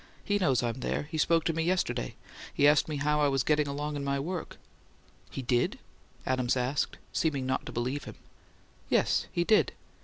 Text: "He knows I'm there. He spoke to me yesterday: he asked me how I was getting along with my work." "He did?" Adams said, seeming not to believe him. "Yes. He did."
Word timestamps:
"He 0.25 0.39
knows 0.39 0.63
I'm 0.63 0.79
there. 0.79 1.03
He 1.11 1.19
spoke 1.19 1.43
to 1.43 1.53
me 1.53 1.61
yesterday: 1.61 2.15
he 2.55 2.67
asked 2.67 2.89
me 2.89 2.95
how 2.95 3.21
I 3.21 3.27
was 3.27 3.43
getting 3.43 3.67
along 3.67 3.93
with 3.93 4.01
my 4.01 4.19
work." 4.19 4.57
"He 5.29 5.43
did?" 5.43 5.77
Adams 6.25 6.53
said, 6.53 6.97
seeming 7.13 7.45
not 7.45 7.67
to 7.67 7.71
believe 7.71 8.05
him. 8.05 8.15
"Yes. 8.89 9.27
He 9.31 9.43
did." 9.43 9.73